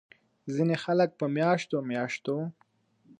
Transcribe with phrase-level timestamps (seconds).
[0.53, 2.35] ځينې خلک پۀ مياشتو مياشتو